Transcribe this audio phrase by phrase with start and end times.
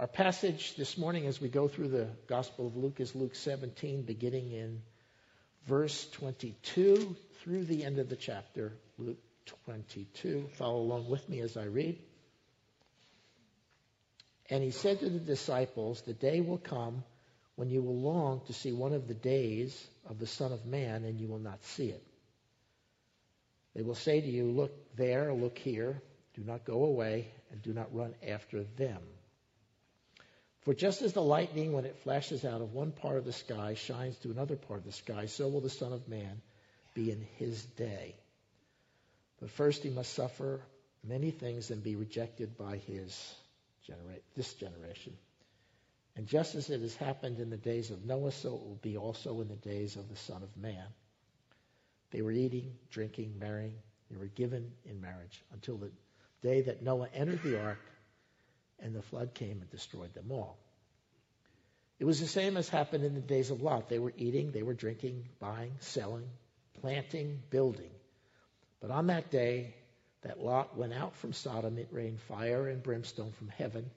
[0.00, 4.00] Our passage this morning as we go through the Gospel of Luke is Luke 17,
[4.00, 4.80] beginning in
[5.66, 9.18] verse 22 through the end of the chapter, Luke
[9.66, 10.48] 22.
[10.54, 11.98] Follow along with me as I read.
[14.48, 17.04] And he said to the disciples, The day will come
[17.56, 21.04] when you will long to see one of the days of the Son of Man,
[21.04, 22.02] and you will not see it.
[23.74, 26.00] They will say to you, Look there, look here.
[26.36, 29.02] Do not go away, and do not run after them.
[30.62, 33.74] For just as the lightning, when it flashes out of one part of the sky,
[33.74, 36.42] shines to another part of the sky, so will the Son of Man
[36.94, 38.14] be in his day.
[39.40, 40.60] But first he must suffer
[41.02, 43.34] many things and be rejected by his
[43.86, 45.16] genera- this generation.
[46.16, 48.98] And just as it has happened in the days of Noah, so it will be
[48.98, 50.86] also in the days of the Son of Man.
[52.10, 53.78] They were eating, drinking, marrying.
[54.10, 55.90] They were given in marriage until the
[56.42, 57.78] day that Noah entered the ark
[58.82, 60.58] and the flood came and destroyed them all.
[61.98, 63.88] It was the same as happened in the days of Lot.
[63.88, 66.28] They were eating, they were drinking, buying, selling,
[66.80, 67.90] planting, building.
[68.80, 69.74] But on that day
[70.22, 73.90] that Lot went out from Sodom, it rained fire and brimstone from heaven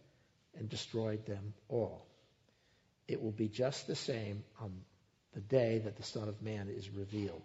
[0.58, 2.06] and destroyed them all.
[3.08, 4.82] It will be just the same on
[5.34, 7.44] the day that the Son of Man is revealed.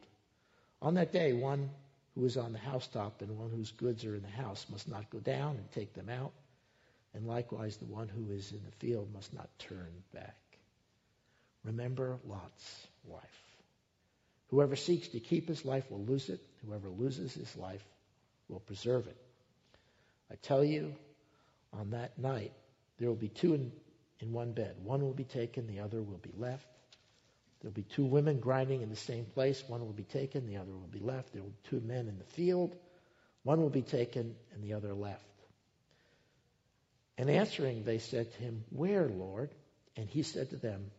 [0.83, 1.71] On that day, one
[2.15, 5.11] who is on the housetop and one whose goods are in the house must not
[5.11, 6.33] go down and take them out,
[7.15, 10.37] and likewise the one who is in the field must not turn back.
[11.65, 13.23] Remember Lot's wife.
[14.51, 16.41] Whoever seeks to keep his life will lose it.
[16.65, 17.85] Whoever loses his life
[18.49, 19.17] will preserve it.
[20.31, 20.95] I tell you,
[21.73, 22.53] on that night,
[22.99, 23.73] there will be two in,
[24.21, 24.77] in one bed.
[24.83, 26.67] One will be taken, the other will be left.
[27.61, 29.65] There'll be two women grinding in the same place.
[29.67, 31.33] One will be taken, the other will be left.
[31.33, 32.77] There will be two men in the field.
[33.43, 35.25] One will be taken, and the other left.
[37.19, 39.51] And answering, they said to him, Where, Lord?
[39.97, 40.93] And he said to them,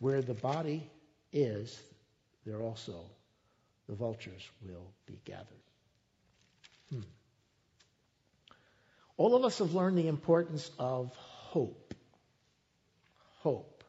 [0.00, 0.90] Where the body
[1.32, 1.80] is,
[2.44, 3.04] there also
[3.88, 5.46] the vultures will be gathered.
[6.90, 7.00] Hmm.
[9.16, 11.94] All of us have learned the importance of hope.
[13.38, 13.84] Hope.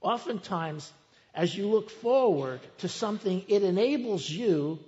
[0.00, 0.90] Oftentimes,
[1.34, 4.78] as you look forward to something, it enables you,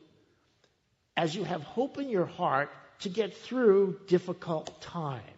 [1.15, 2.71] as you have hope in your heart,
[3.01, 5.32] to get through difficult times.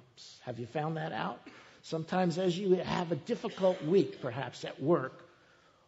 [0.44, 1.40] Have you found that out?
[1.82, 5.24] Sometimes, as you have a difficult week, perhaps at work,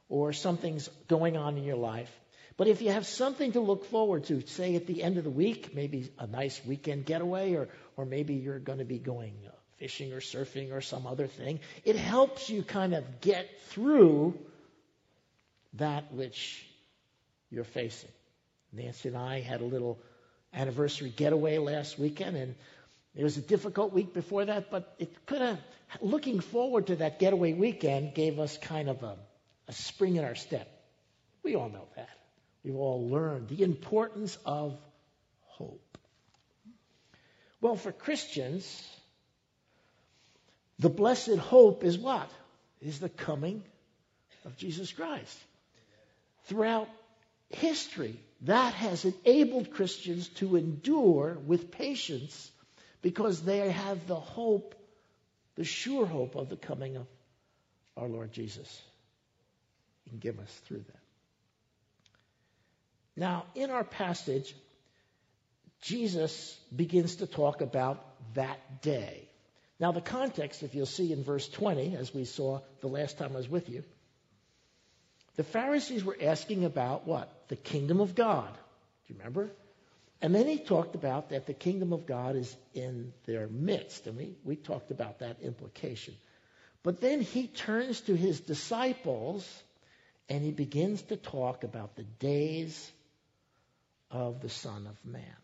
[0.08, 2.10] or something's going on in your life,
[2.56, 5.30] but if you have something to look forward to, say at the end of the
[5.30, 9.50] week, maybe a nice weekend getaway, or, or maybe you're going to be going uh,
[9.78, 14.38] fishing or surfing or some other thing, it helps you kind of get through
[15.74, 16.64] that which
[17.50, 18.10] you're facing.
[18.72, 19.98] Nancy and I had a little
[20.54, 22.54] anniversary getaway last weekend, and
[23.16, 25.58] it was a difficult week before that, but it could have,
[26.02, 29.16] looking forward to that getaway weekend gave us kind of a,
[29.68, 30.68] a spring in our step.
[31.42, 32.10] We all know that.
[32.62, 34.78] We've all learned the importance of
[35.44, 35.98] hope.
[37.62, 38.86] Well, for Christians,
[40.78, 42.28] the blessed hope is what?
[42.82, 43.62] Is the coming
[44.44, 45.38] of Jesus Christ.
[46.44, 46.88] Throughout
[47.48, 52.50] history, that has enabled Christians to endure with patience
[53.06, 54.74] because they have the hope,
[55.54, 57.06] the sure hope of the coming of
[57.96, 58.82] our Lord Jesus.
[60.02, 60.98] He can give us through that.
[63.14, 64.56] Now, in our passage,
[65.82, 69.28] Jesus begins to talk about that day.
[69.78, 73.34] Now, the context, if you'll see in verse 20, as we saw the last time
[73.34, 73.84] I was with you,
[75.36, 77.32] the Pharisees were asking about what?
[77.46, 78.52] The kingdom of God.
[78.52, 79.52] Do you remember?
[80.22, 84.06] And then he talked about that the kingdom of God is in their midst.
[84.06, 86.14] And we, we talked about that implication.
[86.82, 89.46] But then he turns to his disciples
[90.28, 92.90] and he begins to talk about the days
[94.10, 95.36] of the Son of Man.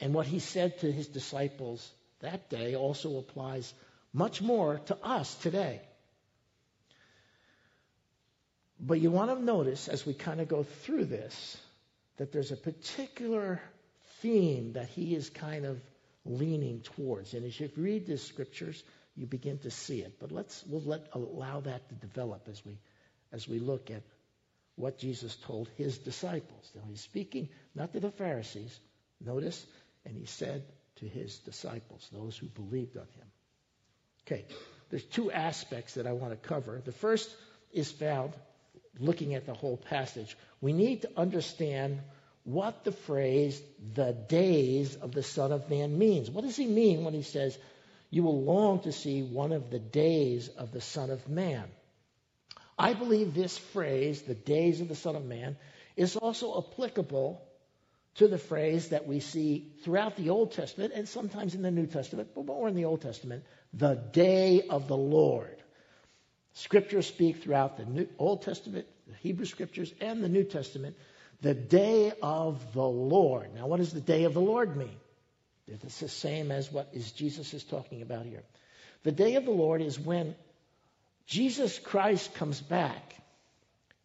[0.00, 1.88] And what he said to his disciples
[2.20, 3.72] that day also applies
[4.12, 5.80] much more to us today.
[8.80, 11.56] But you want to notice as we kind of go through this
[12.16, 13.60] that there's a particular
[14.20, 15.80] theme that he is kind of
[16.24, 17.34] leaning towards.
[17.34, 18.82] And as you read the scriptures,
[19.16, 20.18] you begin to see it.
[20.20, 22.78] But let's we'll let allow that to develop as we
[23.32, 24.02] as we look at
[24.76, 26.70] what Jesus told his disciples.
[26.74, 28.78] Now he's speaking not to the Pharisees,
[29.20, 29.64] notice,
[30.04, 30.64] and he said
[30.96, 33.26] to his disciples, those who believed on him.
[34.26, 34.44] Okay,
[34.90, 36.80] there's two aspects that I want to cover.
[36.84, 37.34] The first
[37.72, 38.32] is found
[38.98, 40.36] looking at the whole passage.
[40.60, 42.00] We need to understand
[42.44, 43.60] what the phrase
[43.94, 46.30] the days of the Son of Man means.
[46.30, 47.56] What does he mean when he says,
[48.10, 51.64] you will long to see one of the days of the Son of Man.
[52.78, 55.56] I believe this phrase, the days of the Son of Man,
[55.96, 57.42] is also applicable
[58.16, 61.86] to the phrase that we see throughout the Old Testament and sometimes in the New
[61.86, 65.51] Testament, but more in the Old Testament, the day of the Lord.
[66.54, 70.96] Scriptures speak throughout the New, Old Testament, the Hebrew Scriptures, and the New Testament,
[71.40, 73.54] the day of the Lord.
[73.54, 74.96] Now, what does the day of the Lord mean?
[75.66, 78.42] It's the same as what is Jesus is talking about here.
[79.04, 80.34] The day of the Lord is when
[81.26, 83.16] Jesus Christ comes back,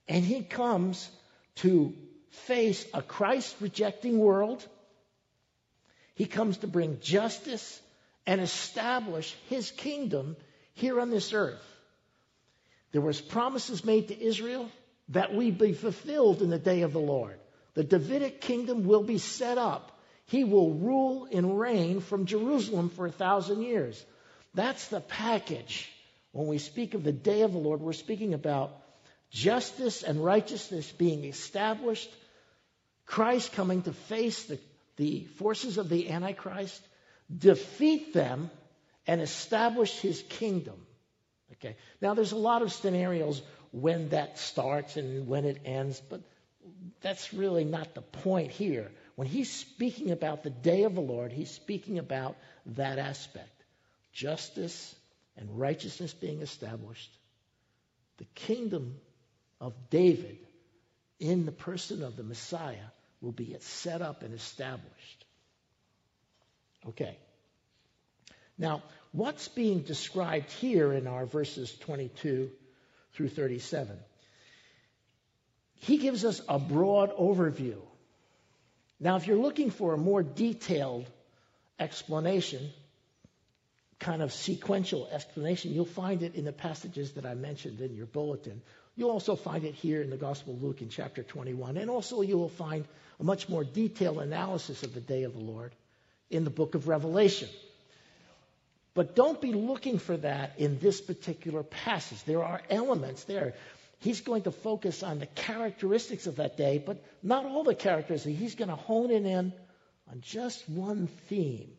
[0.07, 1.09] and he comes
[1.55, 1.93] to
[2.29, 4.65] face a Christ rejecting world.
[6.15, 7.81] He comes to bring justice
[8.25, 10.35] and establish his kingdom
[10.73, 11.61] here on this earth.
[12.91, 14.69] There was promises made to Israel
[15.09, 17.39] that we be fulfilled in the day of the Lord.
[17.73, 19.99] The Davidic kingdom will be set up.
[20.25, 24.03] He will rule and reign from Jerusalem for a thousand years.
[24.53, 25.89] That's the package.
[26.31, 28.71] When we speak of the day of the Lord, we're speaking about
[29.29, 32.09] justice and righteousness being established,
[33.05, 34.59] Christ coming to face the,
[34.95, 36.81] the forces of the Antichrist,
[37.35, 38.49] defeat them,
[39.05, 40.86] and establish his kingdom.
[41.53, 41.75] Okay.
[42.01, 43.41] Now, there's a lot of scenarios
[43.71, 46.21] when that starts and when it ends, but
[47.01, 48.91] that's really not the point here.
[49.15, 52.35] When he's speaking about the day of the Lord, he's speaking about
[52.75, 53.49] that aspect
[54.13, 54.95] justice
[55.37, 57.11] and righteousness being established,
[58.17, 58.95] the kingdom
[59.61, 60.37] of David
[61.19, 62.89] in the person of the Messiah
[63.21, 65.25] will be set up and established.
[66.89, 67.17] Okay.
[68.57, 72.49] Now, what's being described here in our verses 22
[73.13, 73.97] through 37?
[75.79, 77.77] He gives us a broad overview.
[78.99, 81.05] Now, if you're looking for a more detailed
[81.79, 82.69] explanation,
[83.99, 88.07] kind of sequential explanation, you'll find it in the passages that I mentioned in your
[88.07, 88.61] bulletin.
[88.95, 91.77] You'll also find it here in the Gospel of Luke in chapter 21.
[91.77, 92.85] And also, you will find
[93.19, 95.73] a much more detailed analysis of the day of the Lord
[96.31, 97.49] in the book of Revelation.
[98.97, 102.23] But don't be looking for that in this particular passage.
[102.23, 103.53] There are elements there.
[103.99, 108.39] He's going to focus on the characteristics of that day, but not all the characteristics.
[108.39, 109.53] He's going to hone it in
[110.09, 111.69] on just one theme.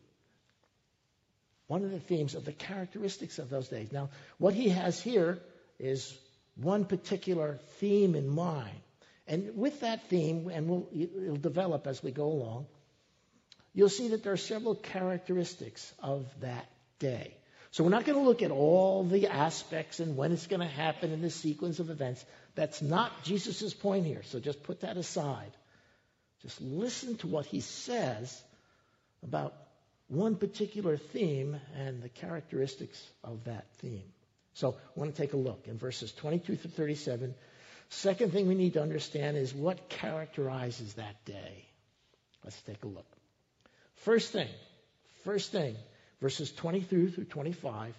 [1.67, 3.91] One of the themes of the characteristics of those days.
[3.91, 5.39] Now, what he has here
[5.77, 6.17] is
[6.55, 8.79] one particular theme in mind.
[9.27, 12.67] And with that theme, and we'll, it'll develop as we go along,
[13.73, 16.65] you'll see that there are several characteristics of that
[16.99, 17.35] day.
[17.71, 20.67] So we're not going to look at all the aspects and when it's going to
[20.67, 22.23] happen in the sequence of events.
[22.55, 24.23] That's not Jesus' point here.
[24.23, 25.51] So just put that aside.
[26.41, 28.41] Just listen to what he says
[29.23, 29.53] about
[30.07, 34.11] one particular theme and the characteristics of that theme.
[34.53, 37.35] So I want to take a look in verses 22 through 37.
[37.89, 41.65] Second thing we need to understand is what characterizes that day.
[42.43, 43.05] Let's take a look.
[43.97, 44.49] First thing,
[45.23, 45.75] first thing,
[46.21, 47.93] verses 23 through 25,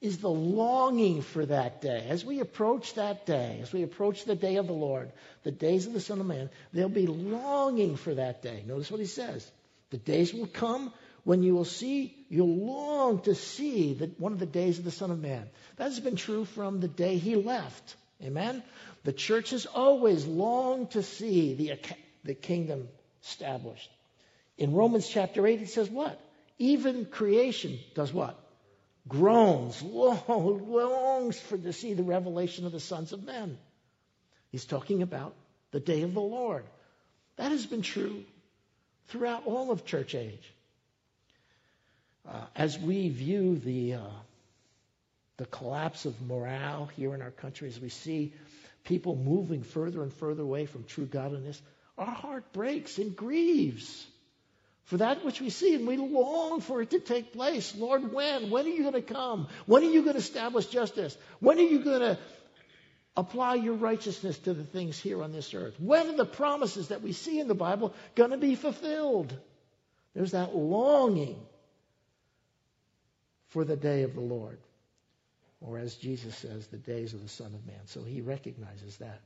[0.00, 2.06] is the longing for that day.
[2.08, 5.10] As we approach that day, as we approach the day of the Lord,
[5.42, 8.62] the days of the Son of Man, there'll be longing for that day.
[8.66, 9.50] Notice what he says.
[9.90, 10.92] The days will come
[11.24, 14.90] when you will see, you'll long to see that one of the days of the
[14.90, 15.48] Son of Man.
[15.76, 17.96] That has been true from the day he left.
[18.22, 18.62] Amen?
[19.04, 21.74] The church has always longed to see the,
[22.24, 22.88] the kingdom
[23.22, 23.90] established.
[24.56, 26.20] In Romans chapter 8, it says what?
[26.58, 28.38] Even creation does what?
[29.06, 33.56] Groans, longs for to see the revelation of the sons of men.
[34.50, 35.34] He's talking about
[35.70, 36.64] the day of the Lord.
[37.36, 38.24] That has been true
[39.08, 40.52] throughout all of church age.
[42.28, 44.00] Uh, as we view the uh,
[45.38, 48.34] the collapse of morale here in our country, as we see
[48.84, 51.62] people moving further and further away from true godliness,
[51.96, 54.06] our heart breaks and grieves
[54.88, 57.74] for that which we see, and we long for it to take place.
[57.76, 58.48] Lord, when?
[58.48, 59.48] When are you going to come?
[59.66, 61.14] When are you going to establish justice?
[61.40, 62.18] When are you going to
[63.14, 65.74] apply your righteousness to the things here on this earth?
[65.78, 69.36] When are the promises that we see in the Bible going to be fulfilled?
[70.14, 71.38] There's that longing
[73.48, 74.58] for the day of the Lord.
[75.60, 77.80] Or as Jesus says, the days of the Son of Man.
[77.84, 79.20] So he recognizes that.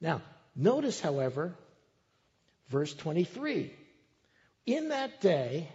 [0.00, 0.22] Now,
[0.56, 1.54] notice, however,
[2.70, 3.70] verse 23.
[4.66, 5.68] In that day,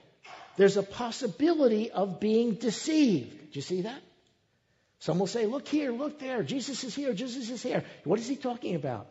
[0.56, 3.52] there's a possibility of being deceived.
[3.52, 4.02] Do you see that?
[5.00, 7.84] Some will say, look here, look there, Jesus is here, Jesus is here.
[8.04, 9.08] What is he talking about?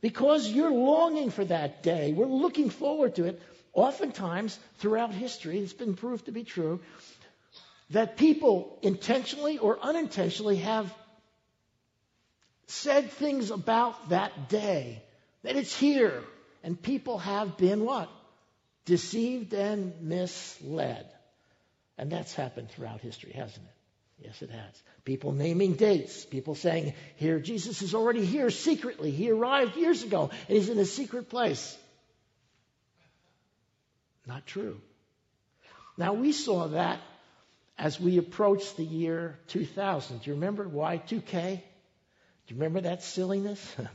[0.00, 3.40] Because you're longing for that day, we're looking forward to it.
[3.72, 6.80] Oftentimes, throughout history, it's been proved to be true,
[7.90, 10.92] that people intentionally or unintentionally have
[12.66, 15.02] said things about that day,
[15.42, 16.22] that it's here,
[16.64, 18.08] and people have been what?
[18.84, 21.06] Deceived and misled.
[21.98, 24.26] And that's happened throughout history, hasn't it?
[24.26, 24.82] Yes, it has.
[25.04, 29.10] People naming dates, people saying, here, Jesus is already here secretly.
[29.10, 31.76] He arrived years ago, and he's in a secret place.
[34.26, 34.80] Not true.
[35.96, 37.00] Now, we saw that
[37.78, 40.22] as we approached the year 2000.
[40.22, 41.56] Do you remember Y2K?
[41.56, 43.76] Do you remember that silliness?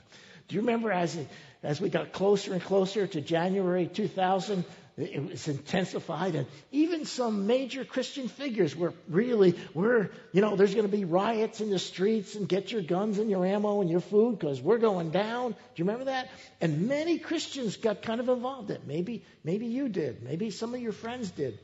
[0.47, 1.17] Do you remember as,
[1.63, 4.63] as we got closer and closer to January 2000,
[4.97, 10.73] it was intensified, and even some major Christian figures were really, we're, you know, there's
[10.73, 13.89] going to be riots in the streets, and get your guns and your ammo and
[13.89, 15.51] your food because we're going down.
[15.51, 16.29] Do you remember that?
[16.61, 18.87] And many Christians got kind of involved in it.
[18.87, 20.23] Maybe, maybe you did.
[20.23, 21.59] Maybe some of your friends did.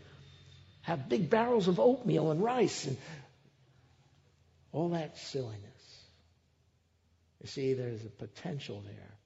[0.81, 2.97] Have big barrels of oatmeal and rice and
[4.73, 5.70] all that silliness.
[7.41, 9.17] You see, there's a potential there.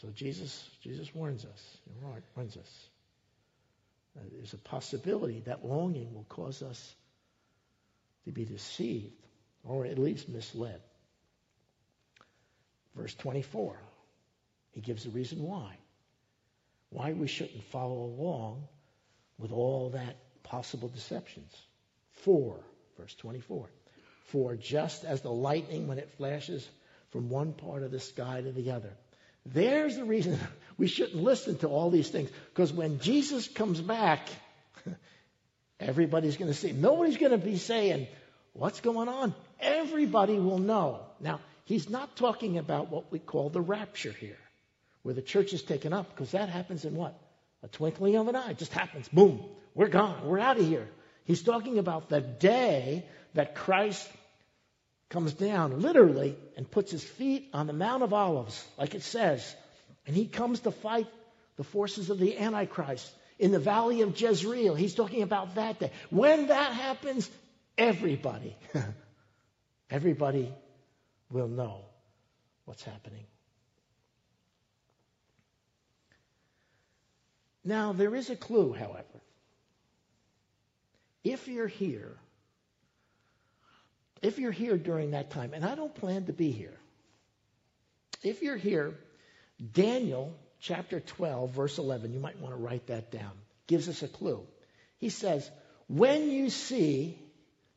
[0.00, 1.78] So Jesus, Jesus warns us.
[2.36, 2.88] Warns us.
[4.16, 6.94] Uh, there's a possibility that longing will cause us
[8.24, 9.14] to be deceived
[9.64, 10.80] or at least misled.
[12.96, 13.76] Verse 24,
[14.72, 15.76] he gives the reason why.
[16.90, 18.64] Why we shouldn't follow along
[19.38, 21.56] with all that possible deceptions.
[22.24, 22.60] For,
[22.98, 23.70] verse 24,
[24.26, 26.68] for just as the lightning when it flashes
[27.12, 28.90] from one part of the sky to the other.
[29.46, 30.38] There's the reason
[30.78, 32.30] we shouldn't listen to all these things.
[32.50, 34.28] Because when Jesus comes back,
[35.80, 36.72] everybody's going to see.
[36.72, 38.08] Nobody's going to be saying,
[38.54, 39.34] What's going on?
[39.60, 41.00] Everybody will know.
[41.20, 44.38] Now, he's not talking about what we call the rapture here,
[45.02, 47.18] where the church is taken up, because that happens in what?
[47.62, 48.50] A twinkling of an eye.
[48.50, 49.08] It just happens.
[49.08, 49.42] Boom.
[49.74, 50.26] We're gone.
[50.26, 50.86] We're out of here.
[51.24, 54.06] He's talking about the day that Christ
[55.12, 59.54] comes down literally and puts his feet on the Mount of Olives, like it says,
[60.06, 61.06] and he comes to fight
[61.56, 64.74] the forces of the Antichrist in the valley of Jezreel.
[64.74, 65.90] He's talking about that day.
[66.08, 67.30] When that happens,
[67.76, 68.56] everybody,
[69.90, 70.50] everybody
[71.30, 71.82] will know
[72.64, 73.26] what's happening.
[77.64, 79.20] Now, there is a clue, however.
[81.22, 82.16] If you're here
[84.22, 86.78] if you're here during that time, and I don't plan to be here,
[88.22, 88.94] if you're here,
[89.74, 93.32] Daniel chapter 12, verse 11, you might want to write that down,
[93.66, 94.40] gives us a clue.
[94.98, 95.50] He says,
[95.88, 97.18] When you see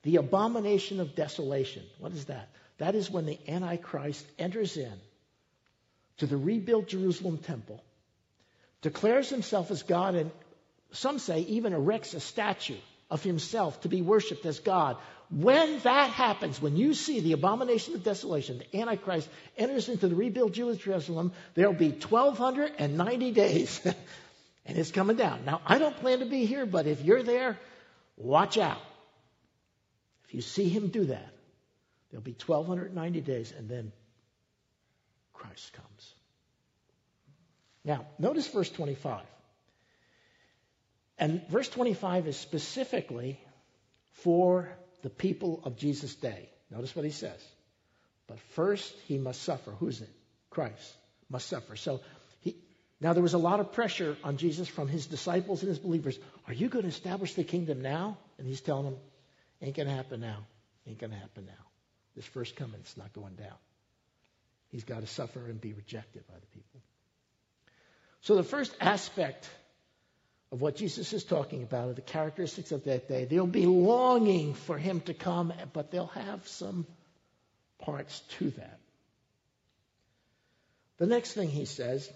[0.04, 2.50] the abomination of desolation, what is that?
[2.78, 4.94] That is when the Antichrist enters in
[6.18, 7.84] to the rebuilt Jerusalem temple,
[8.82, 10.32] declares himself as God, and
[10.92, 12.78] some say even erects a statue
[13.10, 14.98] of himself to be worshiped as God,
[15.30, 20.16] when that happens, when you see the abomination of desolation, the Antichrist enters into the
[20.16, 23.82] rebuilt Jewish Jerusalem, there'll be 1,290 days.
[24.66, 25.46] and it's coming down.
[25.46, 27.60] Now, I don't plan to be here, but if you're there,
[28.18, 28.82] watch out.
[30.28, 31.34] If you see him do that,
[32.10, 33.92] there'll be 1,290 days, and then
[35.34, 36.14] Christ comes.
[37.84, 39.22] Now, notice verse 25.
[41.18, 43.40] And verse 25 is specifically
[44.24, 44.70] for
[45.02, 46.50] the people of Jesus' day.
[46.72, 47.40] Notice what he says.
[48.28, 49.72] But first he must suffer.
[49.72, 50.10] Who's it?
[50.50, 50.96] Christ
[51.30, 51.76] must suffer.
[51.76, 52.02] So
[52.42, 52.56] he,
[53.00, 56.18] now there was a lot of pressure on Jesus from his disciples and his believers.
[56.48, 58.18] Are you going to establish the kingdom now?
[58.38, 58.98] And he's telling them,
[59.62, 60.46] ain't going to happen now.
[60.88, 61.66] Ain't going to happen now.
[62.16, 63.58] This first coming, it's not going down.
[64.70, 66.82] He's got to suffer and be rejected by the people.
[68.22, 69.50] So the first aspect
[70.52, 73.26] of what Jesus is talking about, of the characteristics of that day.
[73.26, 76.86] They'll be longing for him to come, but they'll have some
[77.80, 78.80] parts to that.
[80.98, 82.10] The next thing he says,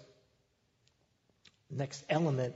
[1.70, 2.54] next element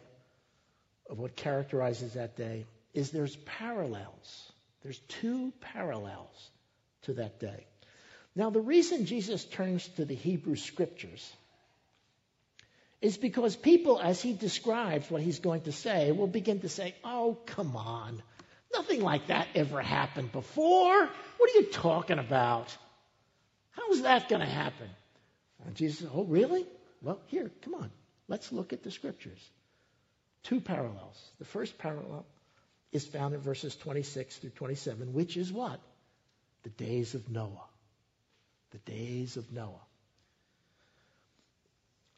[1.10, 2.64] of what characterizes that day,
[2.94, 4.52] is there's parallels.
[4.82, 6.50] There's two parallels
[7.02, 7.66] to that day.
[8.36, 11.30] Now, the reason Jesus turns to the Hebrew scriptures
[13.04, 16.94] is because people, as he describes what he's going to say, will begin to say,
[17.04, 18.22] Oh, come on.
[18.72, 21.10] Nothing like that ever happened before.
[21.36, 22.74] What are you talking about?
[23.72, 24.88] How is that going to happen?
[25.66, 26.64] And Jesus said, Oh, really?
[27.02, 27.90] Well, here, come on.
[28.26, 29.50] Let's look at the scriptures.
[30.44, 31.22] Two parallels.
[31.38, 32.24] The first parallel
[32.90, 35.78] is found in verses 26 through 27, which is what?
[36.62, 37.68] The days of Noah.
[38.70, 39.84] The days of Noah.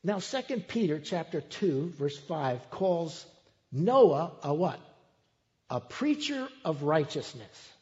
[0.06, 3.26] Now, 2 Peter chapter 2, verse 5 calls
[3.70, 4.80] Noah a what?
[5.68, 7.72] a preacher of righteousness.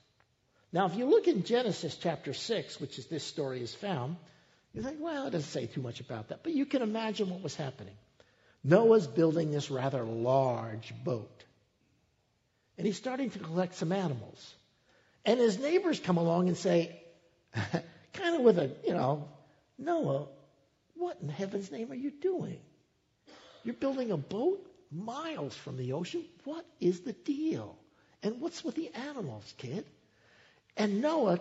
[0.73, 4.17] Now, if you look in Genesis chapter 6, which is this story is found,
[4.73, 6.43] you think, well, it doesn't say too much about that.
[6.43, 7.95] But you can imagine what was happening.
[8.65, 11.45] Noah's building this rather large boat.
[12.77, 14.55] And he's starting to collect some animals.
[15.25, 17.01] And his neighbors come along and say,
[18.15, 19.29] kind of with a, you know,
[19.79, 20.27] Noah,
[20.97, 22.59] what in heaven's name are you doing?
[23.65, 26.25] You're building a boat miles from the ocean.
[26.45, 27.77] What is the deal?
[28.23, 29.85] And what's with the animals, kid?
[30.77, 31.41] And Noah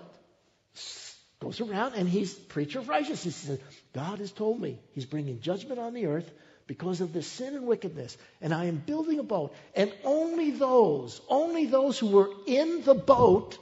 [1.39, 3.41] goes around and he's preacher of righteousness.
[3.41, 3.59] He says,
[3.93, 6.29] God has told me he's bringing judgment on the earth
[6.67, 8.17] because of the sin and wickedness.
[8.41, 9.53] And I am building a boat.
[9.75, 13.57] And only those, only those who were in the boat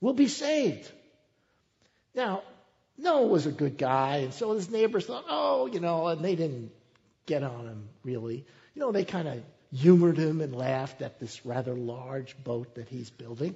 [0.00, 0.90] will be saved.
[2.14, 2.42] Now,
[2.98, 6.36] Noah was a good guy, and so his neighbors thought, oh, you know, and they
[6.36, 6.70] didn't
[7.26, 8.44] get on him really.
[8.74, 9.42] You know, they kind of
[9.72, 13.54] humored him and laughed at this rather large boat that he's building.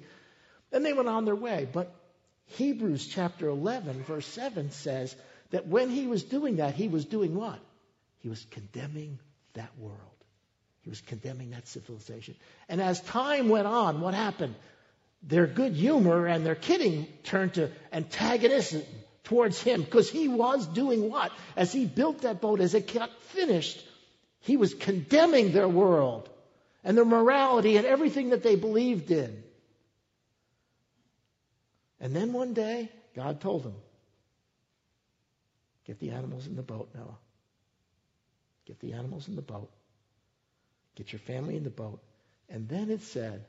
[0.72, 1.68] And they went on their way.
[1.70, 1.94] But
[2.46, 5.14] Hebrews chapter 11, verse 7 says
[5.50, 7.58] that when he was doing that, he was doing what?
[8.20, 9.18] He was condemning
[9.54, 9.98] that world.
[10.82, 12.34] He was condemning that civilization.
[12.68, 14.54] And as time went on, what happened?
[15.22, 18.82] Their good humor and their kidding turned to antagonism
[19.24, 21.32] towards him because he was doing what?
[21.56, 23.84] As he built that boat, as it got finished,
[24.40, 26.28] he was condemning their world
[26.82, 29.42] and their morality and everything that they believed in.
[32.00, 33.74] And then one day, God told him,
[35.86, 37.18] Get the animals in the boat, Noah.
[38.66, 39.70] Get the animals in the boat.
[40.94, 42.00] Get your family in the boat.
[42.48, 43.44] And then it said,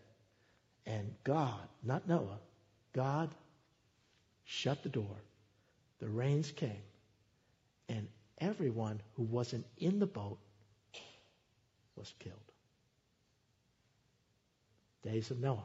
[0.85, 2.39] and God, not Noah,
[2.93, 3.29] God
[4.45, 5.17] shut the door.
[5.99, 6.83] The rains came.
[7.89, 8.07] And
[8.39, 10.39] everyone who wasn't in the boat
[11.95, 12.37] was killed.
[15.03, 15.63] Days of Noah.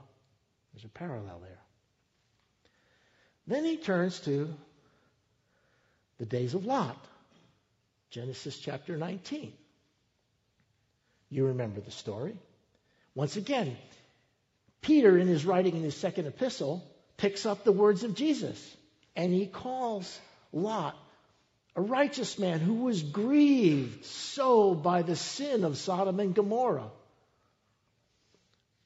[0.72, 1.58] There's a parallel there.
[3.46, 4.54] Then he turns to
[6.18, 6.96] the days of Lot.
[8.10, 9.52] Genesis chapter 19.
[11.30, 12.36] You remember the story.
[13.14, 13.76] Once again,
[14.80, 16.84] Peter, in his writing in his second epistle,
[17.16, 18.76] picks up the words of Jesus
[19.16, 20.18] and he calls
[20.52, 20.96] Lot
[21.76, 26.90] a righteous man who was grieved so by the sin of Sodom and Gomorrah.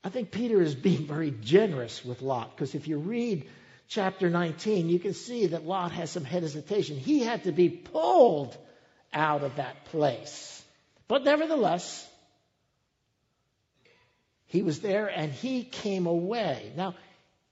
[0.03, 3.49] I think Peter is being very generous with Lot because if you read
[3.89, 6.99] chapter 19, you can see that Lot has some hesitation.
[6.99, 8.57] He had to be pulled
[9.13, 10.63] out of that place.
[11.09, 12.07] But nevertheless,
[14.47, 16.71] he was there and he came away.
[16.77, 16.95] Now,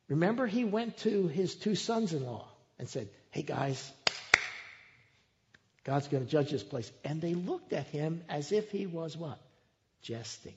[0.08, 2.51] remember, he went to his two sons in law
[2.82, 3.92] and said, Hey guys,
[5.84, 6.90] God's going to judge this place.
[7.04, 9.38] And they looked at him as if he was what?
[10.02, 10.56] Jesting.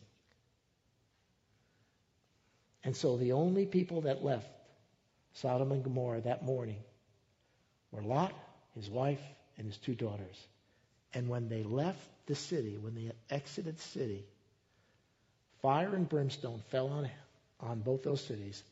[2.84, 4.48] And so the only people that left
[5.34, 6.80] Sodom and Gomorrah that morning
[7.92, 8.34] were Lot,
[8.74, 9.22] his wife,
[9.60, 10.48] and his two daughters.
[11.14, 14.26] And when they left the city, when they exited the city,
[15.62, 17.08] fire and brimstone fell on,
[17.60, 18.64] on both those cities,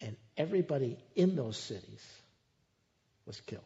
[0.00, 2.02] and everybody in those cities
[3.26, 3.62] was killed.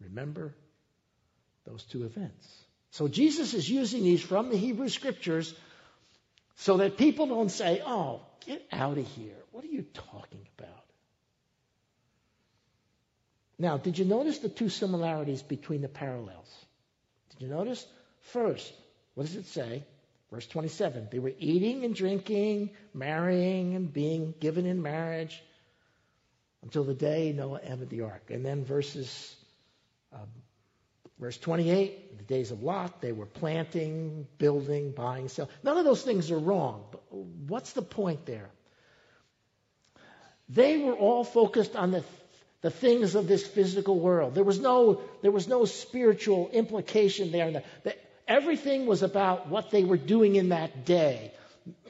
[0.00, 0.54] Remember
[1.64, 2.46] those two events.
[2.90, 5.54] So Jesus is using these from the Hebrew scriptures
[6.56, 9.36] so that people don't say, oh, get out of here.
[9.52, 10.84] What are you talking about?
[13.58, 16.66] Now, did you notice the two similarities between the parallels?
[17.30, 17.86] Did you notice?
[18.20, 18.72] First,
[19.14, 19.84] what does it say?
[20.30, 25.42] Verse 27 they were eating and drinking, marrying and being given in marriage
[26.66, 28.30] until the day Noah entered the ark.
[28.30, 29.36] And then verses,
[30.12, 30.26] um,
[31.20, 35.52] verse 28, the days of Lot, they were planting, building, buying, selling.
[35.62, 36.84] None of those things are wrong.
[36.90, 38.50] But what's the point there?
[40.48, 42.02] They were all focused on the
[42.62, 44.34] the things of this physical world.
[44.34, 47.52] There was no, there was no spiritual implication there.
[47.52, 47.94] The, the,
[48.26, 51.30] everything was about what they were doing in that day.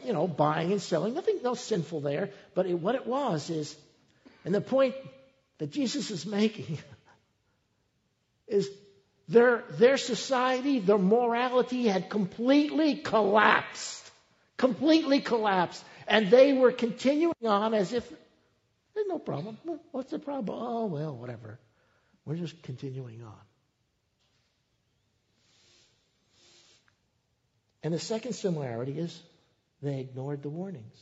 [0.04, 1.14] You know, buying and selling.
[1.14, 2.28] Nothing, no sinful there.
[2.54, 3.74] But it, what it was is,
[4.46, 4.94] and the point
[5.58, 6.78] that Jesus is making
[8.46, 8.70] is
[9.28, 14.08] their, their society, their morality had completely collapsed.
[14.56, 15.84] Completely collapsed.
[16.06, 18.08] And they were continuing on as if
[18.94, 19.58] there's no problem.
[19.90, 20.56] What's the problem?
[20.62, 21.58] Oh, well, whatever.
[22.24, 23.34] We're just continuing on.
[27.82, 29.20] And the second similarity is
[29.82, 30.96] they ignored the warnings.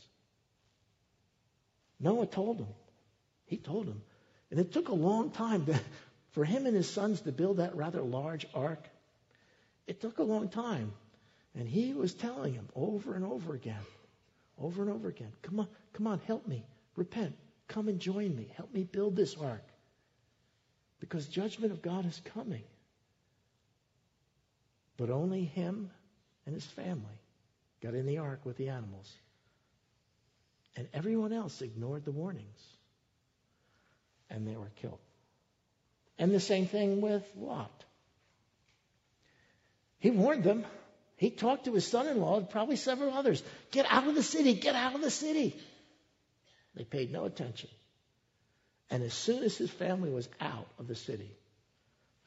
[1.99, 2.67] Noah told them.
[3.45, 4.01] He told him.
[4.51, 5.79] And it took a long time to,
[6.31, 8.87] for him and his sons to build that rather large ark.
[9.87, 10.93] It took a long time.
[11.57, 13.81] And he was telling him over and over again
[14.59, 15.31] over and over again.
[15.41, 16.65] Come on, come on, help me.
[16.95, 17.35] Repent.
[17.67, 18.51] Come and join me.
[18.55, 19.63] Help me build this ark.
[20.99, 22.63] Because judgment of God is coming.
[24.97, 25.89] But only him
[26.45, 27.19] and his family
[27.81, 29.11] got in the ark with the animals.
[30.77, 32.61] And everyone else ignored the warnings.
[34.29, 34.99] And they were killed.
[36.17, 37.83] And the same thing with Lot.
[39.99, 40.65] He warned them.
[41.17, 43.41] He talked to his son in law and probably several others.
[43.71, 45.55] Get out of the city, get out of the city.
[46.75, 47.69] They paid no attention.
[48.89, 51.31] And as soon as his family was out of the city,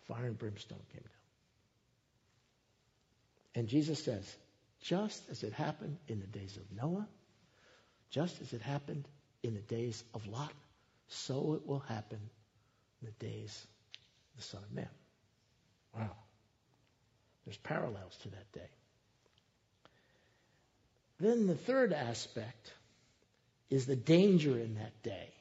[0.06, 1.12] fire and brimstone came down.
[3.54, 4.36] And Jesus says,
[4.82, 7.06] just as it happened in the days of Noah,
[8.10, 9.06] just as it happened
[9.42, 10.52] in the days of Lot,
[11.08, 12.20] so it will happen
[13.00, 13.66] in the days
[14.32, 14.88] of the Son of Man.
[15.96, 16.10] Wow.
[17.44, 18.70] There's parallels to that day.
[21.18, 22.72] Then the third aspect
[23.70, 25.32] is the danger in that day.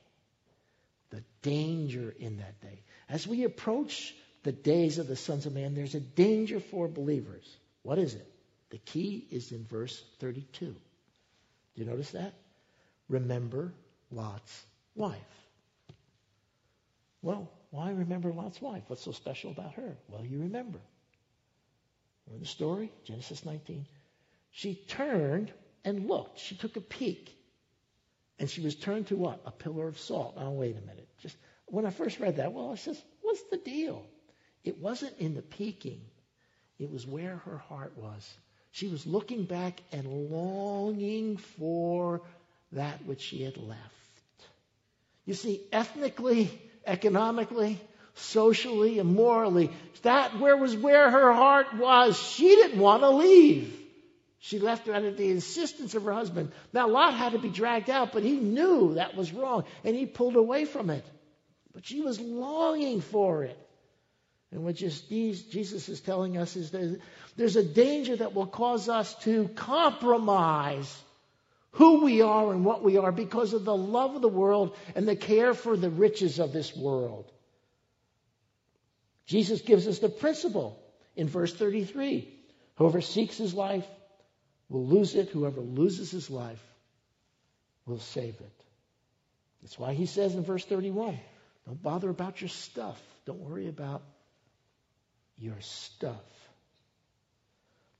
[1.11, 2.81] The danger in that day.
[3.09, 7.45] As we approach the days of the sons of man, there's a danger for believers.
[7.83, 8.27] What is it?
[8.69, 10.65] The key is in verse 32.
[10.65, 10.75] Do
[11.75, 12.33] you notice that?
[13.07, 13.71] Remember
[14.11, 15.46] Lot's wife.
[17.21, 18.83] Well, why remember Lot's wife?
[18.87, 19.97] What's so special about her?
[20.07, 20.79] Well, you remember.
[22.25, 22.91] Remember the story?
[23.05, 23.85] Genesis 19.
[24.51, 25.51] She turned
[25.83, 26.39] and looked.
[26.39, 27.33] She took a peek.
[28.39, 29.41] And she was turned to what?
[29.45, 30.37] A pillar of salt.
[30.37, 31.07] Now, wait a minute.
[31.21, 34.05] Just when I first read that, well, I says, what's the deal?
[34.63, 36.01] It wasn't in the peeking.
[36.79, 38.37] It was where her heart was.
[38.71, 42.21] She was looking back and longing for
[42.73, 43.81] that which she had left.
[45.25, 46.51] You see, ethnically,
[46.87, 47.79] economically,
[48.15, 49.69] socially, and morally,
[50.01, 52.17] that where was where her heart was.
[52.19, 53.73] She didn't want to leave.
[54.39, 56.51] She left at the insistence of her husband.
[56.71, 60.05] Now, Lot had to be dragged out, but he knew that was wrong, and he
[60.05, 61.05] pulled away from it.
[61.73, 63.57] But she was longing for it.
[64.51, 66.99] And what Jesus is telling us is that
[67.35, 71.03] there's a danger that will cause us to compromise
[71.77, 75.07] who we are and what we are because of the love of the world and
[75.07, 77.31] the care for the riches of this world.
[79.27, 80.79] Jesus gives us the principle
[81.15, 82.33] in verse 33
[82.77, 83.85] whoever seeks his life
[84.69, 85.29] will lose it.
[85.29, 86.63] Whoever loses his life
[87.85, 88.63] will save it.
[89.61, 91.19] That's why he says in verse 31
[91.67, 92.99] don't bother about your stuff.
[93.25, 94.01] Don't worry about
[95.37, 96.15] your stuff.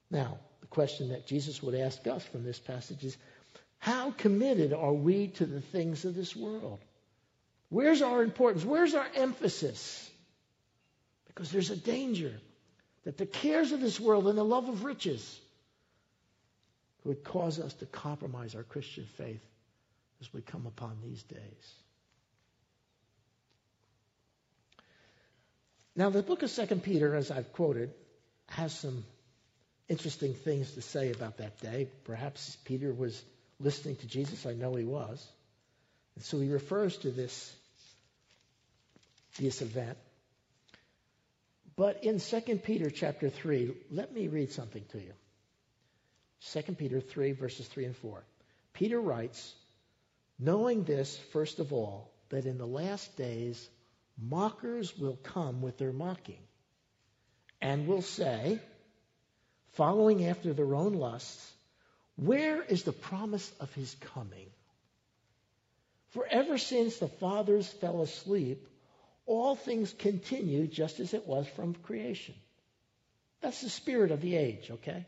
[0.10, 3.18] Now, the question that Jesus would ask us from this passage is
[3.80, 6.80] how committed are we to the things of this world?
[7.70, 8.66] Where's our importance?
[8.66, 10.10] Where's our emphasis?
[11.28, 12.34] Because there's a danger
[13.04, 15.40] that the cares of this world and the love of riches
[17.04, 19.46] would cause us to compromise our Christian faith
[20.22, 21.74] as we come upon these days.
[25.96, 27.92] Now, the book of Second Peter, as I've quoted,
[28.50, 29.04] has some
[29.90, 31.88] interesting things to say about that day.
[32.04, 33.24] Perhaps Peter was
[33.60, 34.46] listening to Jesus.
[34.46, 35.26] I know he was.
[36.15, 37.56] And so he refers to this,
[39.39, 39.98] this event.
[41.76, 45.13] But in 2 Peter chapter 3, let me read something to you.
[46.54, 48.24] 2 Peter 3, verses 3 and 4.
[48.74, 49.54] Peter writes,
[50.39, 53.67] Knowing this, first of all, that in the last days
[54.20, 56.41] mockers will come with their mocking,
[57.62, 58.60] and will say,
[59.74, 61.52] following after their own lusts,
[62.17, 64.49] Where is the promise of his coming?
[66.10, 68.67] For ever since the fathers fell asleep,
[69.25, 72.36] all things continue just as it was from creation.
[73.41, 75.06] That's the spirit of the age, okay?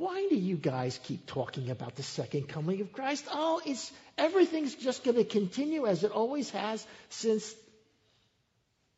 [0.00, 3.26] why do you guys keep talking about the second coming of Christ?
[3.30, 7.54] Oh, it's everything's just going to continue as it always has since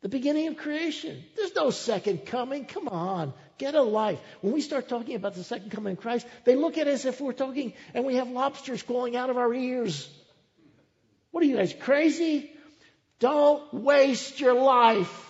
[0.03, 1.23] the beginning of creation.
[1.37, 2.65] There's no second coming.
[2.65, 4.19] Come on, get a life.
[4.41, 7.05] When we start talking about the second coming of Christ, they look at us as
[7.05, 10.09] if we're talking and we have lobsters crawling out of our ears.
[11.31, 12.51] What are you guys crazy?
[13.19, 15.29] Don't waste your life.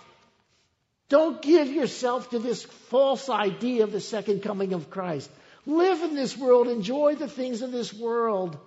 [1.08, 5.30] Don't give yourself to this false idea of the second coming of Christ.
[5.66, 8.58] Live in this world, enjoy the things of this world.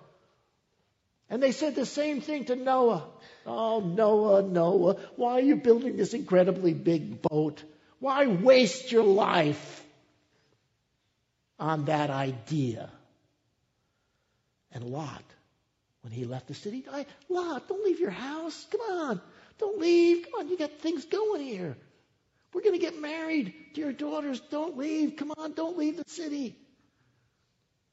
[1.30, 3.04] And they said the same thing to Noah.
[3.46, 7.62] Oh, Noah, Noah, why are you building this incredibly big boat?
[7.98, 9.84] Why waste your life
[11.58, 12.90] on that idea?
[14.72, 15.24] And Lot,
[16.02, 16.84] when he left the city.
[17.28, 18.66] Lot, don't leave your house.
[18.70, 19.20] Come on.
[19.58, 20.24] Don't leave.
[20.24, 21.76] Come on, you got things going here.
[22.52, 24.40] We're going to get married to your daughters.
[24.50, 25.16] Don't leave.
[25.16, 26.56] Come on, don't leave the city.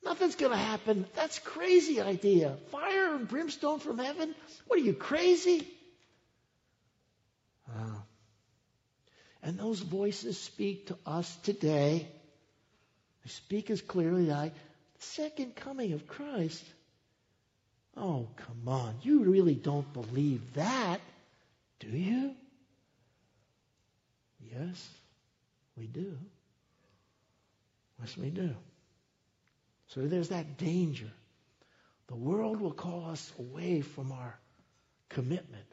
[0.05, 1.05] Nothing's going to happen.
[1.15, 2.55] That's crazy idea.
[2.71, 4.35] Fire and brimstone from heaven?
[4.67, 5.67] What are you, crazy?
[9.41, 12.07] And those voices speak to us today.
[13.23, 14.47] They speak as clearly as I.
[14.49, 16.63] the second coming of Christ.
[17.95, 18.95] Oh, come on.
[19.03, 20.99] You really don't believe that,
[21.79, 22.35] do you?
[24.51, 24.89] Yes,
[25.77, 26.17] we do.
[27.99, 28.55] Yes, we do.
[29.87, 31.11] So there's that danger.
[32.07, 34.37] The world will call us away from our
[35.09, 35.65] commitment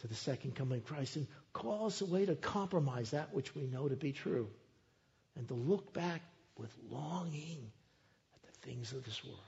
[0.00, 3.66] to the second coming of Christ and call us away to compromise that which we
[3.66, 4.48] know to be true
[5.36, 6.22] and to look back
[6.56, 7.70] with longing
[8.34, 9.40] at the things of this world.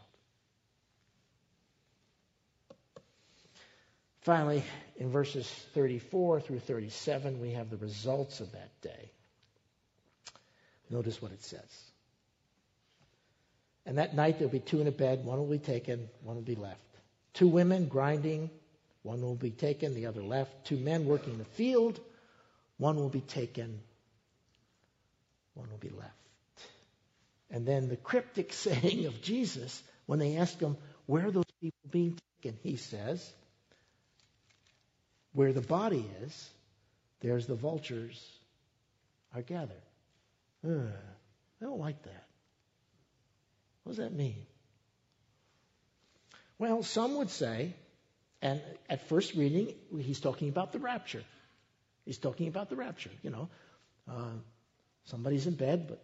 [4.22, 4.62] Finally,
[4.96, 9.10] in verses 34 through 37, we have the results of that day.
[10.90, 11.92] Notice what it says.
[13.88, 16.42] And that night there'll be two in a bed, one will be taken, one will
[16.42, 16.79] be left.
[17.33, 18.51] Two women grinding,
[19.03, 20.66] one will be taken, the other left.
[20.66, 21.98] Two men working in the field,
[22.77, 23.81] one will be taken,
[25.55, 26.12] one will be left.
[27.51, 31.88] And then the cryptic saying of Jesus, when they ask him, where are those people
[31.90, 32.59] being taken?
[32.62, 33.33] He says,
[35.33, 36.51] where the body is,
[37.20, 38.22] there's the vultures
[39.35, 39.81] are gathered.
[40.62, 40.92] Uh,
[41.62, 42.27] I don't like that.
[43.88, 44.44] What does that mean?
[46.59, 47.72] Well, some would say,
[48.42, 51.22] and at first reading, he's talking about the rapture.
[52.05, 53.09] He's talking about the rapture.
[53.22, 53.48] You know,
[54.07, 54.37] uh,
[55.07, 56.03] somebody's in bed, but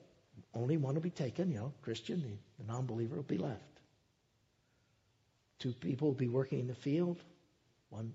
[0.54, 1.50] only one will be taken.
[1.50, 3.60] You know, Christian, the, the non-believer will be left.
[5.58, 7.18] Two people will be working in the field.
[7.90, 8.14] One,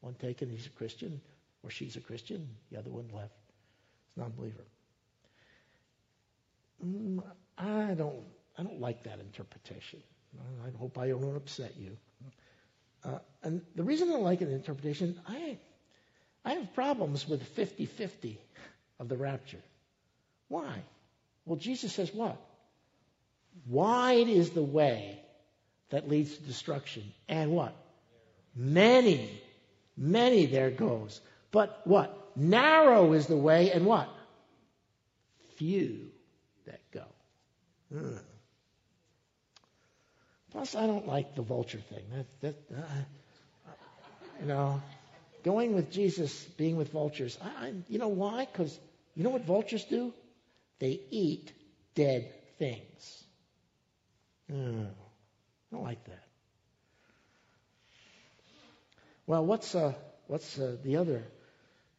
[0.00, 1.20] one taken, he's a Christian,
[1.64, 2.48] or she's a Christian.
[2.70, 3.34] The other one left.
[4.06, 4.64] It's a non-believer.
[6.86, 7.24] Mm,
[7.58, 10.02] I don't I don't like that interpretation.
[10.66, 11.96] I hope I don't upset you.
[13.04, 15.58] Uh, and the reason I like an interpretation, I,
[16.44, 18.38] I have problems with 50 50
[18.98, 19.62] of the rapture.
[20.48, 20.82] Why?
[21.46, 22.36] Well, Jesus says what?
[23.66, 25.20] Wide is the way
[25.90, 27.12] that leads to destruction.
[27.28, 27.74] And what?
[28.54, 29.30] Many,
[29.96, 31.20] many there goes.
[31.50, 32.14] But what?
[32.36, 34.08] Narrow is the way, and what?
[35.56, 36.10] Few
[36.66, 37.04] that go.
[40.52, 42.04] Plus, I don't like the vulture thing.
[42.12, 43.72] That, that, uh,
[44.40, 44.80] you know,
[45.44, 47.36] going with Jesus, being with vultures.
[47.42, 48.46] I, I, you know why?
[48.50, 48.78] Because
[49.14, 50.12] you know what vultures do?
[50.78, 51.52] They eat
[51.94, 53.24] dead things.
[54.50, 56.24] Mm, I don't like that.
[59.26, 59.92] Well, what's uh,
[60.28, 61.22] what's uh, the other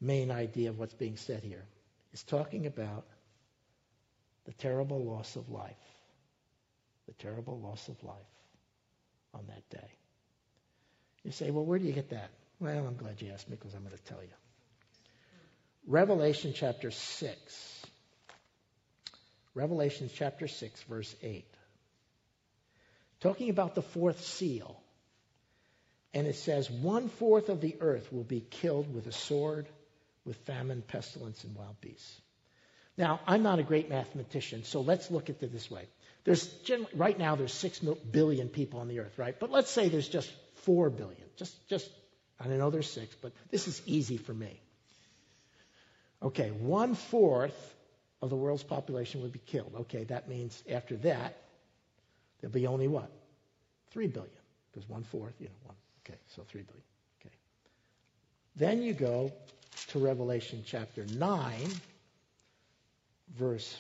[0.02, 1.66] main idea of what's being said here?
[2.14, 3.06] It's talking about
[4.46, 5.76] the terrible loss of life.
[7.08, 8.18] The terrible loss of life
[9.34, 9.88] on that day.
[11.24, 12.30] You say, well, where do you get that?
[12.60, 14.30] Well, I'm glad you asked me because I'm going to tell you.
[15.88, 17.86] Revelation chapter 6.
[19.56, 21.46] Revelation chapter 6, verse 8.
[23.22, 24.80] Talking about the fourth seal.
[26.13, 29.68] And it says, one fourth of the earth will be killed with a sword,
[30.26, 32.22] with famine, pestilence, and wild beasts.
[32.98, 35.88] Now, I'm not a great mathematician, so let's look at it this way.
[36.26, 36.54] There's
[36.94, 39.40] right now there's six billion people on the earth, right?
[39.40, 41.24] But let's say there's just four billion.
[41.38, 41.90] Just, just
[42.40, 44.60] I know there's six, but this is easy for me.
[46.22, 47.76] Okay, one fourth
[48.22, 49.74] of the world's population would be killed.
[49.82, 51.38] Okay, that means after that
[52.42, 53.10] there'll be only what?
[53.92, 54.32] Three billion,
[54.72, 55.76] because one fourth, you know, one.
[56.06, 56.84] Okay, so three billion.
[57.22, 57.36] Okay.
[58.58, 59.32] Then you go
[59.88, 61.70] to Revelation chapter nine,
[63.38, 63.76] verse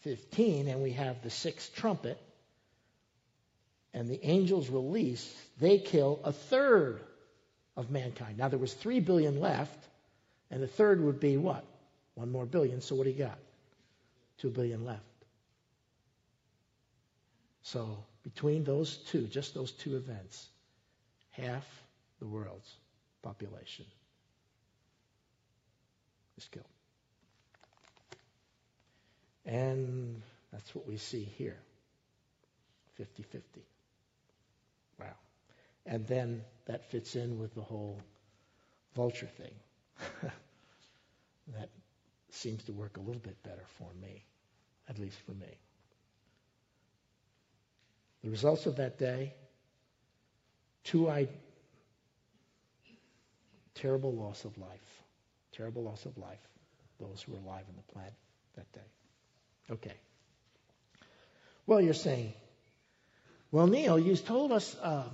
[0.00, 2.20] 15, and we have the sixth trumpet,
[3.92, 7.00] and the angels release, they kill a third
[7.76, 8.38] of mankind.
[8.38, 9.78] Now there was three billion left,
[10.50, 11.64] and the third would be what?
[12.14, 12.80] One more billion.
[12.80, 13.38] So what do you got?
[14.38, 15.02] Two billion left.
[17.62, 20.48] So between those two, just those two events,
[21.30, 21.66] half
[22.18, 22.72] the world's
[23.22, 23.84] population
[26.36, 26.66] is killed.
[29.48, 30.20] And
[30.52, 31.56] that's what we see here
[32.96, 33.62] 50 50.
[35.00, 35.06] Wow.
[35.86, 37.98] And then that fits in with the whole
[38.94, 39.54] vulture thing.
[41.56, 41.70] that
[42.30, 44.22] seems to work a little bit better for me,
[44.88, 45.56] at least for me.
[48.22, 49.32] The results of that day
[50.84, 51.26] two I,
[53.74, 55.02] terrible loss of life.
[55.52, 56.38] Terrible loss of life.
[57.00, 58.12] Those who were alive on the planet
[58.56, 58.97] that day.
[59.70, 59.94] Okay.
[61.66, 62.32] Well, you're saying,
[63.50, 65.04] well, Neil, you told us uh,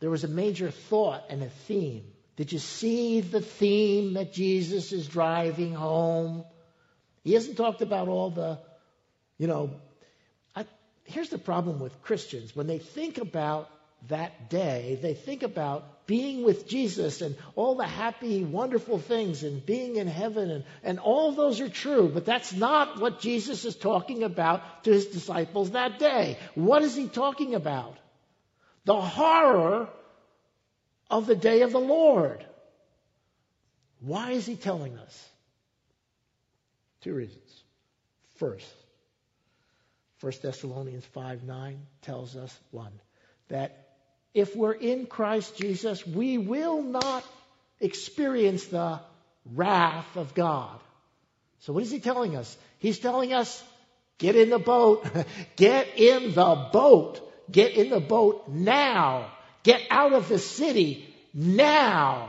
[0.00, 2.04] there was a major thought and a theme.
[2.36, 6.44] Did you see the theme that Jesus is driving home?
[7.24, 8.58] He hasn't talked about all the,
[9.38, 9.70] you know,
[10.54, 10.66] I,
[11.04, 12.54] here's the problem with Christians.
[12.54, 13.70] When they think about
[14.08, 19.64] that day, they think about being with Jesus and all the happy, wonderful things and
[19.64, 23.74] being in heaven, and, and all those are true, but that's not what Jesus is
[23.74, 26.38] talking about to his disciples that day.
[26.54, 27.96] What is he talking about?
[28.84, 29.88] The horror
[31.10, 32.44] of the day of the Lord.
[34.00, 35.28] Why is he telling us?
[37.00, 37.62] Two reasons.
[38.36, 38.66] First,
[40.20, 42.92] 1 Thessalonians 5 9 tells us, one,
[43.48, 43.85] that
[44.36, 47.24] if we're in Christ Jesus, we will not
[47.80, 49.00] experience the
[49.54, 50.78] wrath of God.
[51.60, 52.54] So, what is he telling us?
[52.78, 53.64] He's telling us
[54.18, 55.06] get in the boat,
[55.56, 62.28] get in the boat, get in the boat now, get out of the city now.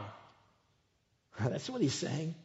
[1.42, 2.36] That's what he's saying.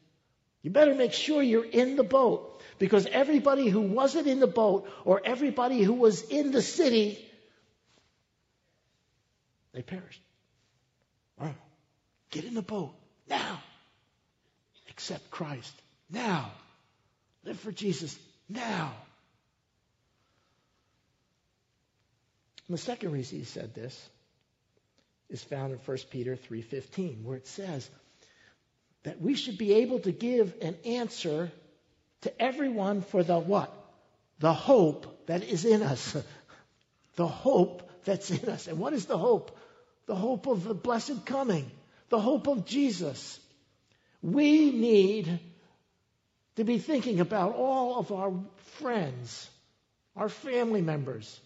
[0.63, 4.91] You better make sure you're in the boat because everybody who wasn't in the boat
[5.05, 7.25] or everybody who was in the city
[9.73, 10.23] they perished.
[12.33, 12.95] Get in the boat
[13.29, 13.63] now.
[14.91, 15.73] Accept Christ
[16.11, 16.51] now.
[17.45, 18.93] Live for Jesus now.
[22.67, 24.09] And the second reason he said this
[25.29, 27.89] is found in 1 Peter 3:15 where it says
[29.03, 31.53] that we should be able to give an answer
[32.23, 33.71] to everyone for the what?
[34.39, 36.17] The hope that is in us.
[37.17, 38.69] the hope that's in us.
[38.69, 39.59] And what is the hope?
[40.07, 41.71] The hope of the blessed coming,
[42.09, 43.39] the hope of Jesus.
[44.23, 45.41] We need
[46.57, 48.33] to be thinking about all of our
[48.79, 49.49] friends,
[50.17, 51.41] our family members,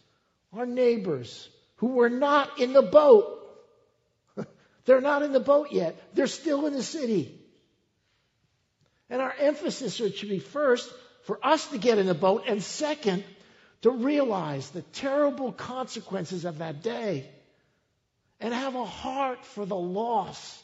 [0.52, 3.38] our neighbors who were not in the boat.
[4.84, 5.96] They're not in the boat yet.
[6.14, 7.38] They're still in the city.
[9.08, 10.90] And our emphasis should be first
[11.24, 13.24] for us to get in the boat, and second,
[13.82, 17.28] to realize the terrible consequences of that day
[18.40, 20.62] and have a heart for the lost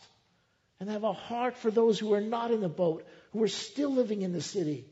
[0.81, 3.93] and have a heart for those who are not in the boat, who are still
[3.93, 4.85] living in the city.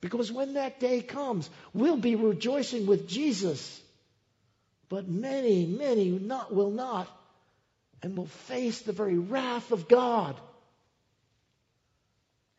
[0.00, 3.80] Because when that day comes, we'll be rejoicing with Jesus.
[4.88, 7.06] But many, many not, will not
[8.02, 10.40] and will face the very wrath of God.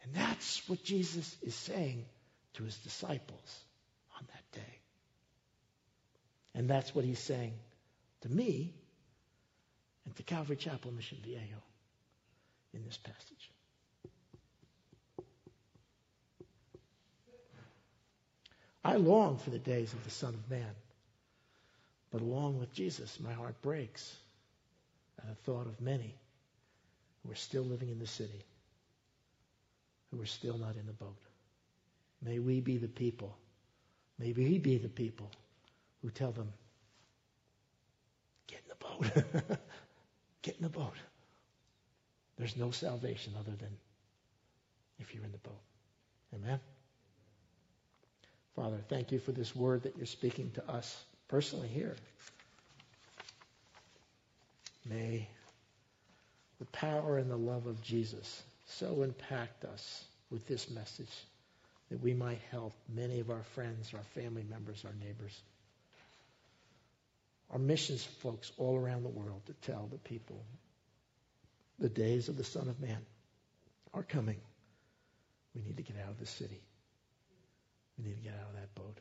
[0.04, 2.06] And that's what Jesus is saying
[2.54, 3.60] to his disciples
[4.20, 4.78] on that day.
[6.54, 7.54] And that's what he's saying
[8.22, 8.76] to me
[10.12, 11.64] and to Calvary Chapel Mission Viejo
[12.74, 13.50] in this passage.
[18.84, 20.76] I long for the days of the Son of Man.
[22.12, 24.18] But along with Jesus, my heart breaks
[25.18, 26.14] at the thought of many
[27.24, 28.44] who are still living in the city,
[30.12, 31.22] who are still not in the boat.
[32.22, 33.38] May we be the people,
[34.20, 35.32] may we be the people
[36.02, 36.52] who tell them,
[38.48, 39.58] get in the boat.
[40.42, 40.96] Get in the boat.
[42.38, 43.78] There's no salvation other than
[45.00, 45.62] if you're in the boat.
[46.34, 46.60] Amen?
[48.56, 51.96] Father, thank you for this word that you're speaking to us personally here.
[54.86, 55.28] May
[56.60, 61.26] the power and the love of Jesus so impact us with this message
[61.90, 65.42] that we might help many of our friends, our family members, our neighbors
[67.52, 70.44] our missions folks all around the world to tell the people
[71.80, 73.00] the days of the Son of Man
[73.94, 74.40] are coming.
[75.54, 76.62] We need to get out of the city.
[77.98, 78.98] We need to get out of that boat.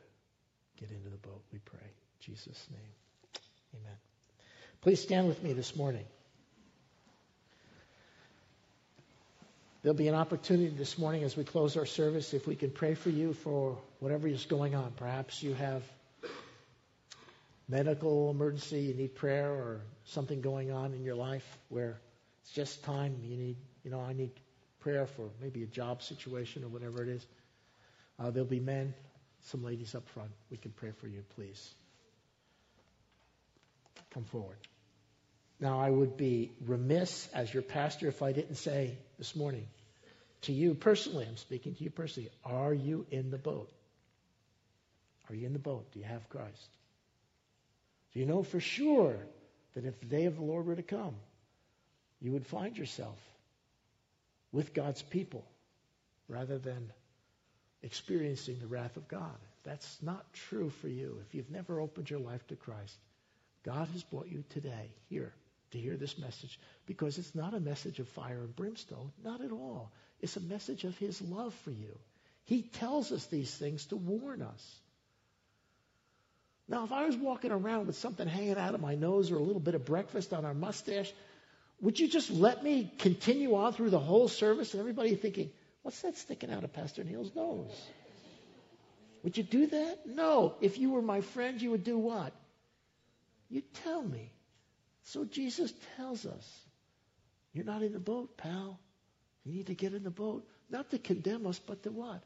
[0.77, 1.79] Get into the boat, we pray.
[1.79, 3.81] In Jesus' name.
[3.81, 3.97] Amen.
[4.81, 6.05] Please stand with me this morning.
[9.81, 12.95] There'll be an opportunity this morning as we close our service if we can pray
[12.95, 14.91] for you for whatever is going on.
[14.97, 15.83] Perhaps you have
[17.71, 21.99] medical emergency, you need prayer, or something going on in your life where
[22.43, 24.31] it's just time, you need, you know, I need
[24.81, 27.25] prayer for maybe a job situation or whatever it is.
[28.19, 28.93] Uh, there'll be men,
[29.45, 30.31] some ladies up front.
[30.49, 31.73] We can pray for you, please.
[34.13, 34.57] Come forward.
[35.61, 39.65] Now, I would be remiss as your pastor if I didn't say this morning
[40.41, 43.71] to you personally, I'm speaking to you personally, are you in the boat?
[45.29, 45.91] Are you in the boat?
[45.93, 46.80] Do you have Christ?
[48.13, 49.17] Do you know for sure
[49.75, 51.15] that if the day of the Lord were to come,
[52.19, 53.17] you would find yourself
[54.51, 55.45] with God's people
[56.27, 56.91] rather than
[57.83, 59.37] experiencing the wrath of God?
[59.63, 62.95] that's not true for you, if you've never opened your life to Christ,
[63.63, 65.33] God has brought you today here
[65.71, 69.11] to hear this message because it's not a message of fire and brimstone.
[69.23, 69.91] Not at all.
[70.19, 71.97] It's a message of His love for you.
[72.45, 74.80] He tells us these things to warn us.
[76.67, 79.41] Now, if I was walking around with something hanging out of my nose or a
[79.41, 81.11] little bit of breakfast on our mustache,
[81.81, 85.49] would you just let me continue on through the whole service and everybody thinking,
[85.81, 87.75] what's that sticking out of Pastor Neil's nose?
[89.23, 90.05] Would you do that?
[90.05, 90.55] No.
[90.61, 92.33] If you were my friend, you would do what?
[93.49, 94.31] You'd tell me.
[95.03, 96.59] So Jesus tells us,
[97.53, 98.79] you're not in the boat, pal.
[99.43, 102.23] You need to get in the boat, not to condemn us, but to what?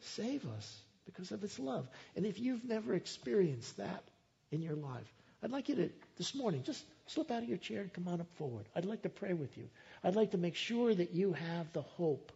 [0.00, 1.88] Save us because of its love.
[2.14, 4.04] And if you've never experienced that
[4.50, 7.82] in your life, I'd like you to, this morning, just slip out of your chair
[7.82, 8.66] and come on up forward.
[8.74, 9.68] I'd like to pray with you.
[10.02, 12.32] I'd like to make sure that you have the hope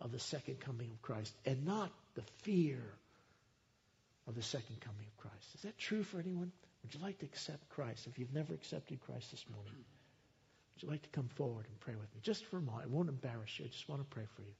[0.00, 2.80] of the second coming of Christ and not the fear
[4.26, 5.54] of the second coming of Christ.
[5.54, 6.52] Is that true for anyone?
[6.82, 8.06] Would you like to accept Christ?
[8.06, 9.72] If you've never accepted Christ this morning,
[10.74, 12.20] would you like to come forward and pray with me?
[12.22, 12.84] Just for a moment.
[12.84, 13.64] I won't embarrass you.
[13.64, 14.52] I just want to pray for you.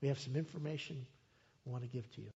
[0.00, 1.04] We have some information
[1.64, 2.30] we want to give to you.